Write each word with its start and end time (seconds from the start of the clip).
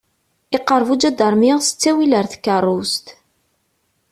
Iqeṛṛeb 0.55 0.89
ujadermi 0.93 1.51
s 1.67 1.69
ttawil 1.71 2.11
ar 2.19 2.25
tkeṛṛust. 2.33 3.05